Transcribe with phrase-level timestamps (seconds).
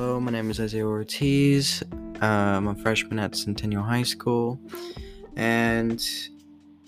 [0.00, 1.82] Hello, my name is Isaiah Ortiz.
[2.22, 4.60] Uh, I'm a freshman at Centennial High School.
[5.34, 6.00] And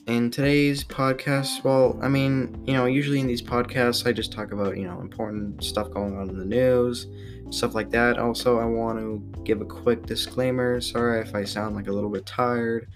[0.06, 4.52] in today's podcast, well, I mean, you know, usually in these podcasts, I just talk
[4.52, 7.08] about, you know, important stuff going on in the news,
[7.50, 8.16] stuff like that.
[8.16, 10.80] Also, I want to give a quick disclaimer.
[10.80, 12.88] Sorry if I sound like a little bit tired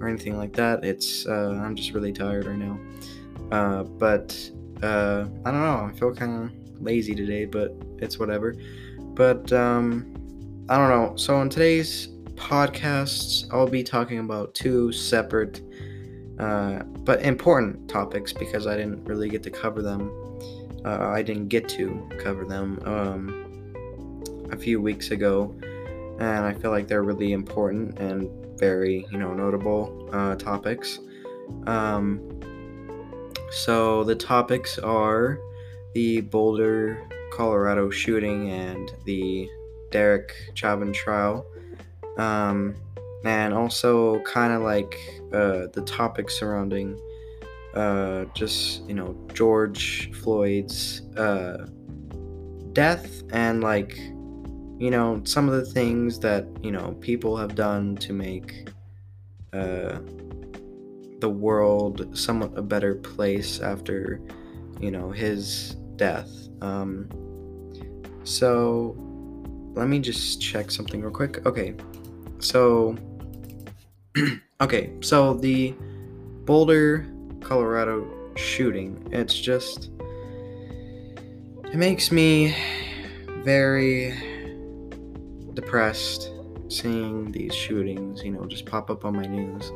[0.00, 0.84] or anything like that.
[0.84, 2.80] It's, uh, I'm just really tired right now.
[3.52, 4.36] Uh, but,
[4.82, 8.56] uh, I don't know, I feel kind of lazy today, but it's whatever.
[9.14, 10.12] But um,
[10.68, 11.16] I don't know.
[11.16, 15.62] So in today's podcasts, I'll be talking about two separate
[16.38, 20.10] uh, but important topics because I didn't really get to cover them.
[20.84, 25.54] Uh, I didn't get to cover them um, a few weeks ago,
[26.18, 30.98] and I feel like they're really important and very, you know, notable uh, topics.
[31.66, 32.40] Um,
[33.50, 35.38] so the topics are
[35.94, 39.48] the Boulder Colorado shooting and the
[39.90, 41.46] Derek Chauvin trial.
[42.18, 42.74] Um,
[43.24, 44.98] and also kind of like
[45.32, 47.00] uh, the topic surrounding
[47.74, 51.66] uh, just, you know, George Floyd's uh,
[52.72, 53.96] death and like,
[54.78, 58.68] you know, some of the things that, you know, people have done to make
[59.52, 60.00] uh,
[61.20, 64.20] the world somewhat a better place after,
[64.80, 66.30] you know, his death.
[66.60, 67.08] Um,
[68.24, 68.94] so
[69.74, 71.44] let me just check something real quick.
[71.46, 71.74] Okay,
[72.38, 72.96] so
[74.60, 75.74] okay, so the
[76.44, 77.06] Boulder,
[77.40, 78.06] Colorado
[78.36, 79.06] shooting.
[79.12, 79.90] It's just
[81.64, 82.54] it makes me
[83.44, 84.14] very
[85.54, 86.30] depressed
[86.68, 89.70] seeing these shootings, you know, just pop up on my news.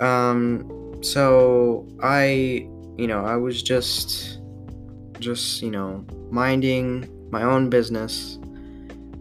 [0.00, 4.39] Um so I, you know, I was just
[5.20, 8.38] just, you know, minding my own business.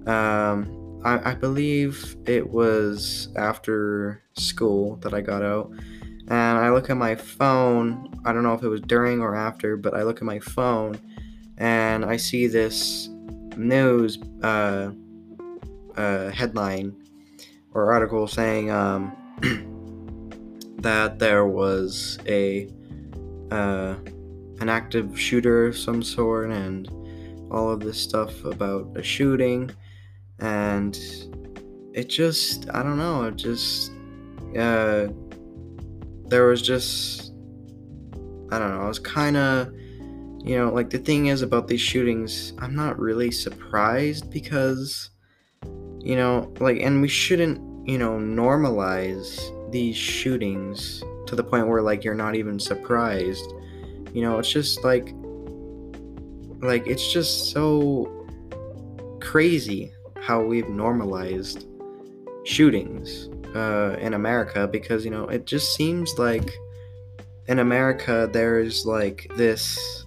[0.07, 5.71] Um, I, I believe it was after school that I got out.
[6.27, 8.13] And I look at my phone.
[8.25, 10.99] I don't know if it was during or after, but I look at my phone
[11.57, 13.09] and I see this
[13.57, 14.91] news uh,
[15.95, 16.95] uh, headline
[17.73, 19.15] or article saying um,
[20.77, 22.69] that there was a
[23.51, 23.95] uh,
[24.59, 26.89] an active shooter of some sort and
[27.51, 29.71] all of this stuff about a shooting.
[30.39, 30.97] And
[31.93, 33.91] it just i don't know it just
[34.57, 35.07] uh
[36.27, 37.33] there was just
[38.51, 39.73] i don't know i was kind of
[40.41, 45.09] you know like the thing is about these shootings i'm not really surprised because
[45.99, 49.39] you know like and we shouldn't you know normalize
[49.71, 53.51] these shootings to the point where like you're not even surprised
[54.13, 55.13] you know, it's just like
[56.61, 58.27] like it's just so
[59.21, 61.67] crazy how we've normalized
[62.43, 66.51] shootings uh, in America because you know it just seems like
[67.47, 70.05] in America there's like this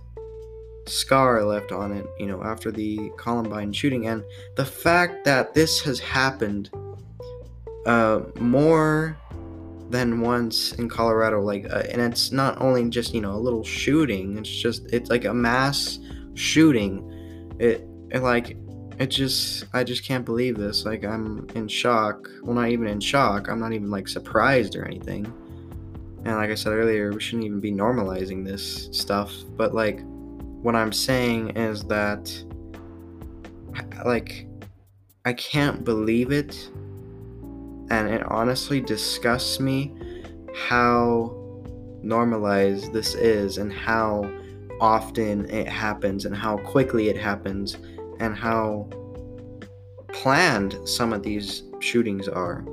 [0.87, 4.07] scar left on it you know after the Columbine shooting.
[4.07, 4.25] And
[4.57, 6.71] the fact that this has happened
[7.87, 9.17] uh, more
[9.93, 11.41] than once in Colorado.
[11.43, 14.39] Like, uh, and it's not only just you know a little shooting.
[14.39, 15.99] It's just it's like a mass
[16.35, 17.09] shooting.
[17.59, 18.57] It, it like
[18.99, 20.85] it just I just can't believe this.
[20.85, 22.29] Like I'm in shock.
[22.43, 23.49] Well, not even in shock.
[23.49, 25.27] I'm not even like surprised or anything.
[26.25, 29.35] And like I said earlier, we shouldn't even be normalizing this stuff.
[29.57, 30.01] But like,
[30.63, 32.33] what I'm saying is that,
[34.05, 34.47] like,
[35.25, 36.71] I can't believe it
[37.91, 39.95] and it honestly disgusts me
[40.55, 41.37] how
[42.03, 44.31] normalized this is and how
[44.81, 47.77] often it happens and how quickly it happens
[48.19, 48.89] and how
[50.13, 52.65] planned some of these shootings are.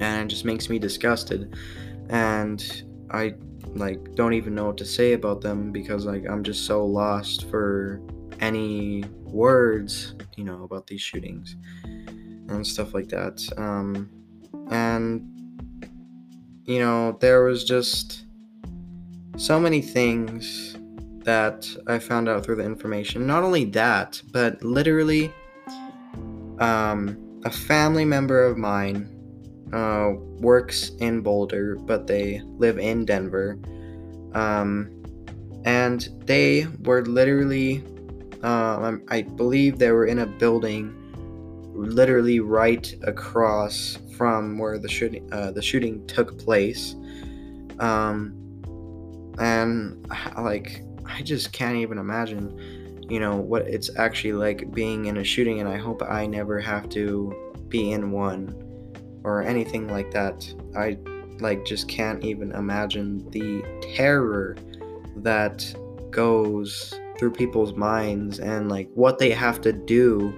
[0.00, 1.54] And it just makes me disgusted.
[2.08, 3.34] And i
[3.74, 7.48] like don't even know what to say about them because like i'm just so lost
[7.48, 8.00] for
[8.40, 11.56] any words you know about these shootings
[12.50, 13.46] and stuff like that.
[13.56, 14.10] Um,
[14.70, 15.26] and
[16.64, 18.24] you know, there was just
[19.36, 20.76] so many things
[21.24, 23.26] that I found out through the information.
[23.26, 25.32] Not only that, but literally,
[26.60, 29.08] um, a family member of mine
[29.72, 33.58] uh, works in Boulder, but they live in Denver.
[34.34, 34.90] Um,
[35.64, 37.82] and they were literally,
[38.42, 40.94] uh, I believe they were in a building
[41.86, 46.94] literally right across from where the shooting uh, the shooting took place.
[47.78, 48.34] Um,
[49.38, 50.06] and
[50.38, 53.06] like I just can't even imagine.
[53.08, 56.60] you know, what it's actually like being in a shooting, and I hope I never
[56.60, 57.34] have to
[57.68, 58.54] be in one
[59.24, 60.52] or anything like that.
[60.76, 60.98] I
[61.40, 63.62] like just can't even imagine the
[63.94, 64.56] terror
[65.16, 65.74] that
[66.10, 70.32] goes through people's minds and like what they have to do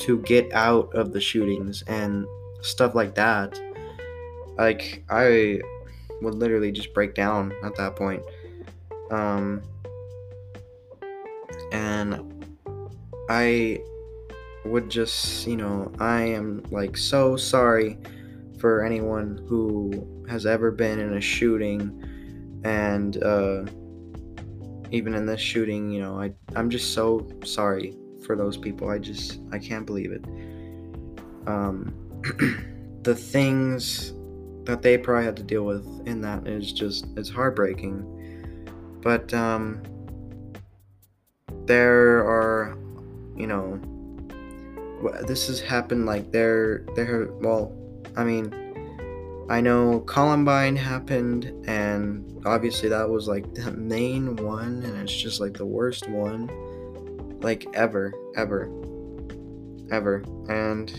[0.00, 2.26] to get out of the shootings and
[2.62, 3.60] stuff like that.
[4.56, 5.60] Like I
[6.22, 8.22] would literally just break down at that point.
[9.10, 9.62] Um
[11.72, 12.54] and
[13.28, 13.80] I
[14.64, 17.98] would just, you know, I am like so sorry
[18.58, 23.64] for anyone who has ever been in a shooting and uh
[24.90, 27.94] even in this shooting, you know, I I'm just so sorry
[28.24, 28.88] for those people.
[28.88, 30.24] I just I can't believe it.
[31.46, 31.94] Um
[33.02, 34.12] the things
[34.64, 38.04] that they probably had to deal with in that is just it's heartbreaking.
[39.02, 39.82] But um
[41.66, 42.76] there are
[43.36, 43.80] you know
[45.26, 47.72] this has happened like there there well
[48.16, 48.52] I mean
[49.50, 55.40] I know Columbine happened, and obviously that was like the main one, and it's just
[55.40, 56.48] like the worst one,
[57.40, 58.70] like ever, ever,
[59.90, 60.24] ever.
[60.48, 60.90] And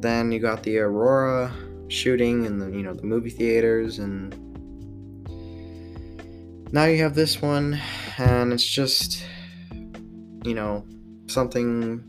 [0.00, 1.52] then you got the Aurora
[1.88, 4.34] shooting in the you know the movie theaters, and
[6.72, 7.80] now you have this one,
[8.18, 9.24] and it's just
[10.44, 10.86] you know
[11.26, 12.02] something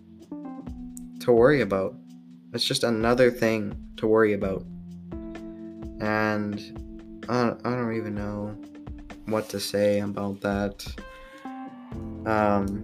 [1.19, 1.95] to worry about.
[2.53, 4.65] It's just another thing to worry about
[6.03, 8.55] and I I don't even know
[9.25, 10.85] what to say about that.
[12.25, 12.83] Um,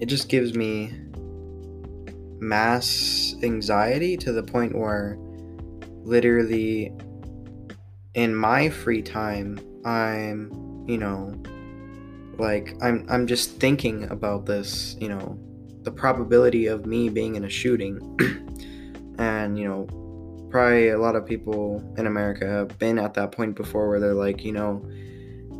[0.00, 0.92] it just gives me
[2.38, 5.16] mass anxiety to the point where
[6.02, 6.92] literally
[8.14, 10.50] in my free time I'm,
[10.88, 11.40] you know,
[12.38, 15.38] like I'm I'm just thinking about this, you know,
[15.82, 17.98] the probability of me being in a shooting.
[19.20, 23.54] And, you know, probably a lot of people in America have been at that point
[23.54, 24.82] before where they're like, you know,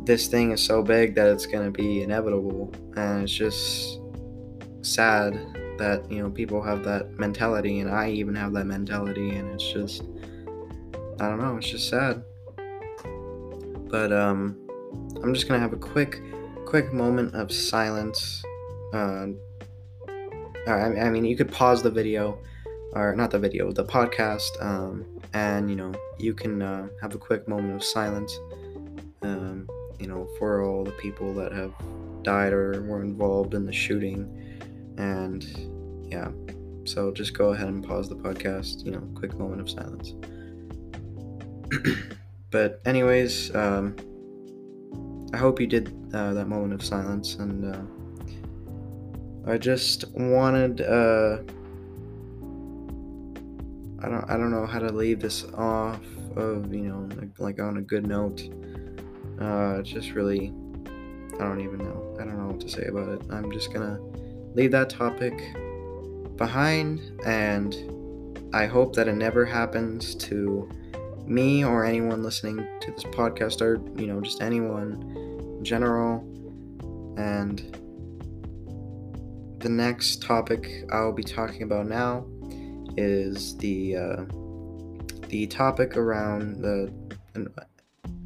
[0.03, 2.73] this thing is so big that it's going to be inevitable.
[2.95, 3.99] And it's just
[4.81, 5.33] sad
[5.77, 7.79] that, you know, people have that mentality.
[7.79, 9.31] And I even have that mentality.
[9.31, 10.03] And it's just,
[11.19, 12.23] I don't know, it's just sad.
[13.89, 14.57] But um,
[15.23, 16.21] I'm just going to have a quick,
[16.65, 18.43] quick moment of silence.
[18.93, 19.27] Uh,
[20.67, 22.37] I mean, you could pause the video
[22.93, 27.17] or not the video, the podcast, um, and you know you can uh, have a
[27.17, 28.37] quick moment of silence,
[29.21, 29.50] um,
[30.01, 31.73] you know, for all the people that have
[32.23, 34.27] died or were involved in the shooting,
[34.97, 35.45] and
[36.11, 36.29] yeah,
[36.85, 40.13] so just go ahead and pause the podcast, you know, quick moment of silence.
[42.51, 43.95] but anyways, um,
[45.33, 50.81] I hope you did uh, that moment of silence, and uh, I just wanted.
[50.81, 51.37] Uh,
[54.03, 56.01] I don't I don't know how to leave this off
[56.35, 58.41] of you know like, like on a good note.
[59.41, 60.53] Uh, it's just really
[61.35, 62.15] I don't even know.
[62.19, 63.21] I don't know what to say about it.
[63.31, 63.99] I'm just gonna
[64.53, 65.33] leave that topic
[66.37, 67.75] behind, and
[68.53, 70.69] I hope that it never happens to
[71.25, 75.01] me or anyone listening to this podcast, or you know just anyone
[75.57, 76.27] in general.
[77.17, 77.59] And
[79.57, 82.25] the next topic I'll be talking about now
[82.97, 84.25] is the uh,
[85.29, 86.93] the topic around the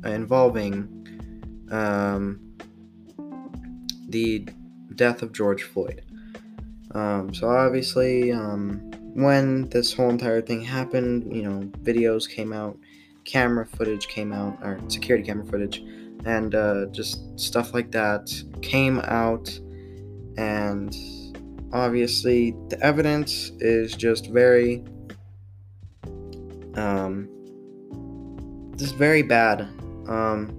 [0.03, 0.89] involving
[1.71, 2.39] um,
[4.09, 4.47] the
[4.95, 6.01] death of George Floyd.
[6.93, 8.79] Um, so obviously, um,
[9.13, 12.77] when this whole entire thing happened, you know, videos came out,
[13.25, 15.83] camera footage came out, or security camera footage,
[16.25, 19.59] and uh, just stuff like that came out,
[20.37, 20.95] and
[21.73, 24.83] obviously the evidence is just very
[26.75, 27.27] um
[28.77, 29.67] just very bad
[30.07, 30.49] um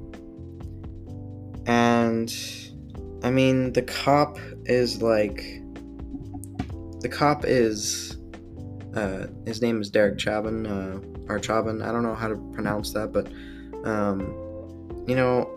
[1.66, 2.34] and
[3.22, 5.62] i mean the cop is like
[7.00, 8.18] the cop is
[8.94, 10.98] uh his name is derek chauvin uh
[11.28, 13.28] or chauvin i don't know how to pronounce that but
[13.88, 14.20] um
[15.06, 15.48] you know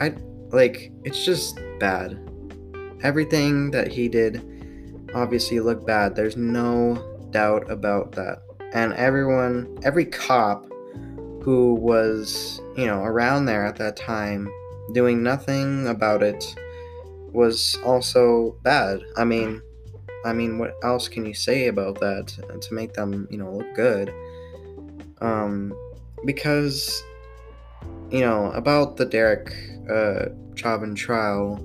[0.00, 0.14] i
[0.50, 2.18] like it's just bad
[3.02, 4.42] everything that he did
[5.14, 6.14] obviously look bad.
[6.14, 8.42] There's no doubt about that.
[8.72, 10.67] And everyone, every cop
[11.42, 14.48] who was, you know, around there at that time
[14.92, 16.54] doing nothing about it
[17.32, 19.00] was also bad.
[19.16, 19.62] I mean,
[20.24, 22.28] I mean, what else can you say about that
[22.60, 24.12] to make them, you know, look good?
[25.20, 25.72] Um,
[26.24, 27.02] because,
[28.10, 29.52] you know, about the Derek
[29.90, 31.60] uh, Chauvin trial,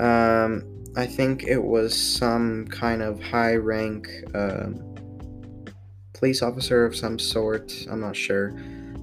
[0.00, 0.64] Um,
[0.96, 4.80] I think it was some kind of high rank um,
[6.12, 7.72] police officer of some sort.
[7.90, 8.52] I'm not sure.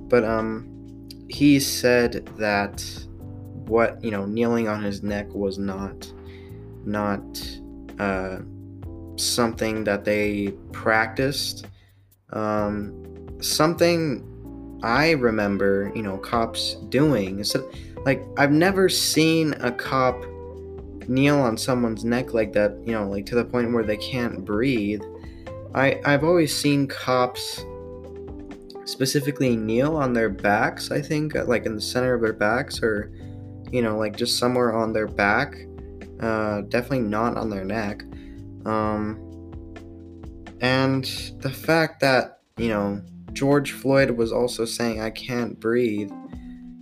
[0.09, 2.83] But um, he said that
[3.53, 6.11] what, you know, kneeling on his neck was not,
[6.85, 7.21] not
[7.99, 8.39] uh,
[9.15, 11.67] something that they practiced.
[12.31, 14.25] Um, something
[14.83, 17.43] I remember, you know, cops doing.
[17.43, 17.69] So,
[18.05, 20.23] like, I've never seen a cop
[21.07, 24.45] kneel on someone's neck like that, you know, like to the point where they can't
[24.45, 25.01] breathe.
[25.73, 27.63] I I've always seen cops
[28.91, 33.11] specifically kneel on their backs, I think, like in the center of their backs or
[33.71, 35.55] you know, like just somewhere on their back.
[36.19, 38.03] Uh, definitely not on their neck.
[38.65, 39.25] Um,
[40.61, 41.05] and
[41.39, 46.11] the fact that, you know, George Floyd was also saying, I can't breathe.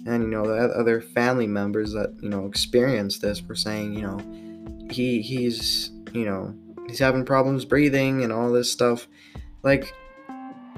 [0.07, 4.01] And, you know, the other family members that, you know, experienced this were saying, you
[4.01, 6.55] know, he, he's, you know,
[6.87, 9.07] he's having problems breathing and all this stuff.
[9.63, 9.93] Like,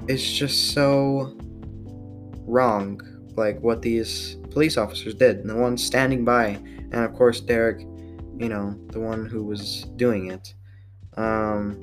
[0.08, 1.36] it's just so
[2.46, 3.00] wrong,
[3.36, 5.38] like what these police officers did.
[5.38, 6.58] And the one standing by,
[6.92, 10.54] and of course, Derek, you know, the one who was doing it.
[11.16, 11.80] Um,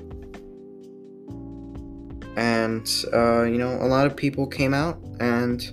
[2.35, 5.71] and, uh, you know, a lot of people came out and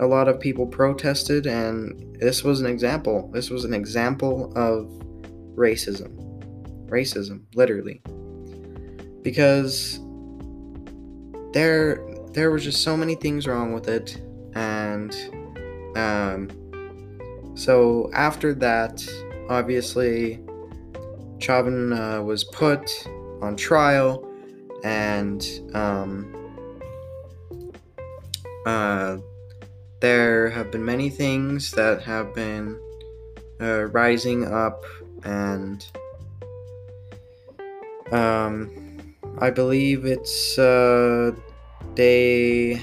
[0.00, 3.30] a lot of people protested, and this was an example.
[3.32, 4.86] This was an example of
[5.54, 6.18] racism.
[6.88, 8.02] Racism, literally.
[9.22, 10.00] Because
[11.52, 14.20] there there was just so many things wrong with it
[14.54, 15.14] and
[15.96, 16.48] um
[17.54, 19.04] so after that
[19.48, 20.40] obviously
[21.38, 22.90] Chauvin uh, was put
[23.42, 24.28] on trial
[24.84, 26.34] and um
[28.66, 29.18] uh
[30.00, 32.80] there have been many things that have been
[33.60, 34.84] uh, rising up
[35.24, 35.86] and
[38.10, 38.81] um
[39.42, 41.32] I believe it's uh,
[41.94, 42.80] day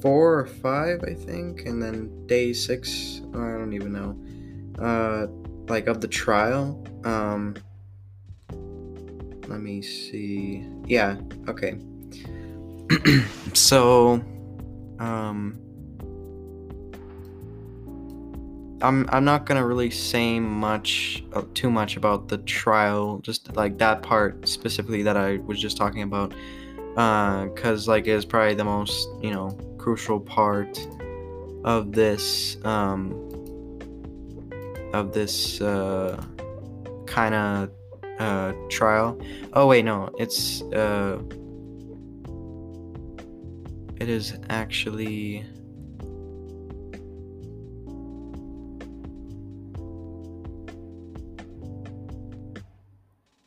[0.00, 3.20] four or five, I think, and then day six.
[3.34, 4.16] I don't even know.
[4.80, 5.26] Uh,
[5.68, 6.86] like of the trial.
[7.02, 7.56] Um,
[9.48, 10.64] let me see.
[10.86, 11.16] Yeah.
[11.48, 11.80] Okay.
[13.54, 14.22] so,
[15.00, 15.58] um,
[18.82, 23.78] I'm I'm not gonna really say much uh, too much about the trial, just like
[23.78, 26.34] that part specifically that I was just talking about,
[26.90, 30.78] because uh, like it's probably the most you know crucial part
[31.64, 33.12] of this um,
[34.92, 36.22] of this uh,
[37.06, 37.70] kind of
[38.18, 39.18] uh, trial.
[39.54, 41.18] Oh wait, no, it's uh,
[43.98, 45.46] it is actually.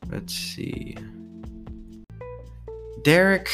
[0.09, 0.97] Let's see.
[3.03, 3.49] Derek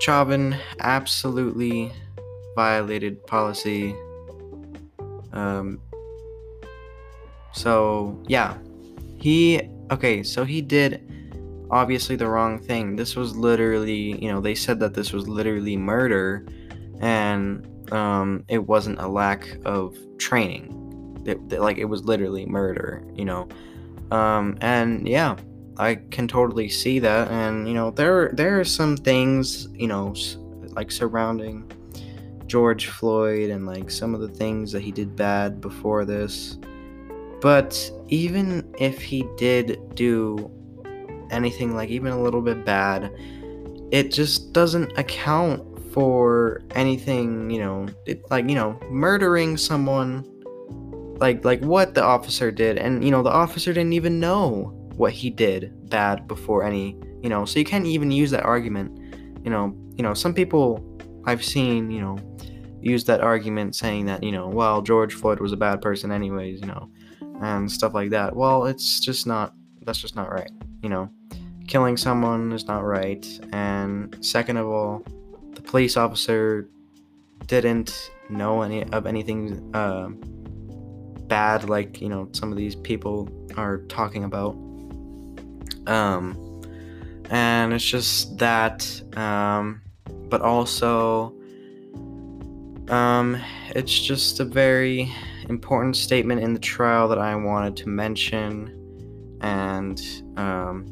[0.00, 1.92] Chauvin absolutely
[2.56, 3.94] violated policy.
[5.32, 5.80] Um,
[7.52, 8.56] so, yeah.
[9.18, 11.10] He, okay, so he did
[11.70, 12.96] obviously the wrong thing.
[12.96, 16.46] This was literally, you know, they said that this was literally murder
[17.00, 21.22] and um, it wasn't a lack of training.
[21.26, 23.48] It, like, it was literally murder, you know.
[24.10, 25.36] Um, and yeah,
[25.76, 30.14] I can totally see that, and you know there there are some things you know
[30.74, 31.70] like surrounding
[32.46, 36.58] George Floyd and like some of the things that he did bad before this.
[37.40, 40.50] But even if he did do
[41.30, 43.12] anything like even a little bit bad,
[43.90, 45.62] it just doesn't account
[45.92, 50.24] for anything, you know, it, like you know, murdering someone
[51.18, 55.12] like like what the officer did and you know the officer didn't even know what
[55.12, 58.98] he did bad before any, you know, so you can't even use that argument.
[59.44, 60.82] You know, you know, some people
[61.26, 62.18] I've seen, you know,
[62.80, 66.60] use that argument saying that, you know, well, George Floyd was a bad person anyways,
[66.60, 66.90] you know,
[67.40, 68.34] and stuff like that.
[68.36, 70.50] Well, it's just not that's just not right,
[70.82, 71.10] you know.
[71.66, 75.02] Killing someone is not right, and second of all,
[75.54, 76.68] the police officer
[77.46, 80.08] didn't know any of anything uh,
[81.26, 84.56] bad like you know some of these people are talking about
[85.86, 86.62] um,
[87.30, 89.82] and it's just that, um,
[90.28, 91.34] but also,
[92.88, 95.12] um, it's just a very
[95.48, 98.80] important statement in the trial that I wanted to mention.
[99.40, 100.00] And,
[100.36, 100.86] um,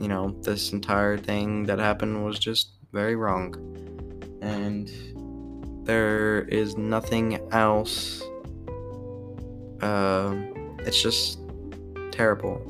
[0.00, 3.54] you know, this entire thing that happened was just very wrong.
[4.42, 4.90] And
[5.84, 8.22] there is nothing else
[9.80, 10.34] uh,
[10.80, 11.40] it's just
[12.10, 12.60] terrible,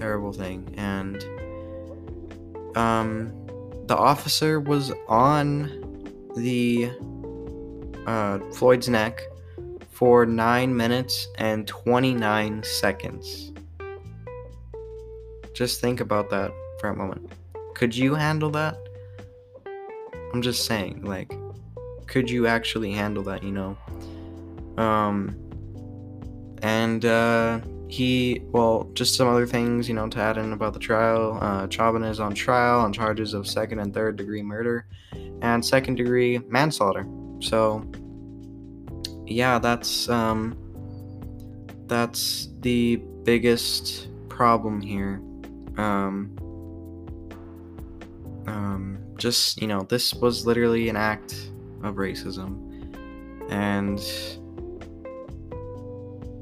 [0.00, 0.74] terrible thing.
[0.76, 1.22] And
[2.76, 3.32] um,
[3.86, 5.68] the officer was on
[6.36, 6.90] the
[8.06, 9.22] uh, Floyd's neck
[9.90, 13.52] for 9 minutes and 29 seconds.
[15.52, 17.30] Just think about that for a moment.
[17.74, 18.76] Could you handle that?
[20.32, 21.32] I'm just saying, like,
[22.06, 23.76] could you actually handle that, you know?
[24.82, 25.36] Um,
[26.62, 30.78] and, uh, he, well, just some other things, you know, to add in about the
[30.78, 31.38] trial.
[31.40, 34.86] Uh, Chauvin is on trial on charges of second and third degree murder
[35.42, 37.04] and second degree manslaughter.
[37.40, 37.84] So,
[39.26, 40.56] yeah, that's, um,
[41.86, 45.20] that's the biggest problem here.
[45.76, 46.36] Um,
[48.46, 51.32] um, just, you know, this was literally an act
[51.82, 52.68] of racism.
[53.50, 54.00] And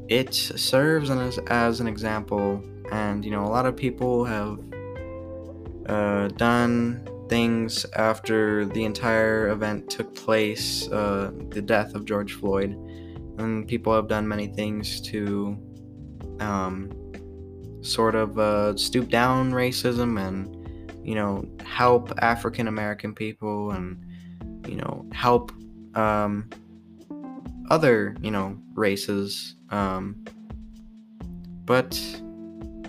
[0.09, 2.63] it serves as, as an example.
[2.91, 4.59] And, you know, a lot of people have
[5.87, 12.73] uh, done things after the entire event took place, uh, the death of George Floyd.
[13.39, 15.57] And people have done many things to
[16.41, 16.91] um,
[17.81, 20.55] sort of uh, stoop down racism and
[21.07, 24.05] you know help African American people and
[24.67, 25.53] you know help
[25.95, 26.51] um,
[27.71, 30.25] other you know races um,
[31.65, 32.01] but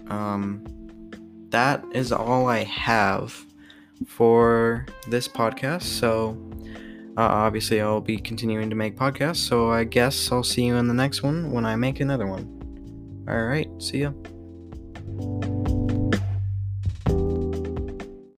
[0.07, 0.63] um,
[1.49, 3.45] that is all I have
[4.07, 5.83] for this podcast.
[5.83, 6.37] So
[7.17, 9.37] uh, obviously I'll be continuing to make podcasts.
[9.37, 13.25] So I guess I'll see you in the next one when I make another one.
[13.27, 13.67] All right.
[13.79, 14.11] See ya